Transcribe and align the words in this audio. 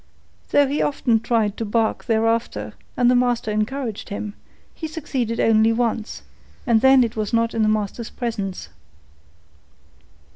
Though 0.49 0.65
he 0.65 0.81
often 0.81 1.19
tried 1.19 1.57
to 1.57 1.63
bark 1.63 2.05
thereafter, 2.05 2.73
and 2.97 3.07
the 3.07 3.13
master 3.15 3.51
encouraged 3.51 4.09
him, 4.09 4.33
he 4.73 4.87
succeeded 4.87 5.39
only 5.39 5.71
once, 5.71 6.23
and 6.65 6.81
then 6.81 7.03
it 7.03 7.15
was 7.15 7.33
not 7.33 7.53
in 7.53 7.61
the 7.61 7.69
master's 7.69 8.09
presence. 8.09 8.69